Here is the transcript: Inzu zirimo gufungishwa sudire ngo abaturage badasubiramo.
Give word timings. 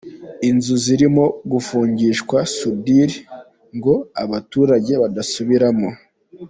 Inzu 0.49 0.73
zirimo 0.85 1.25
gufungishwa 1.51 2.37
sudire 2.55 3.17
ngo 3.75 3.93
abaturage 4.23 4.93
badasubiramo. 5.01 5.89